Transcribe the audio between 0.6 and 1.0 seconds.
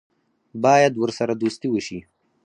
باید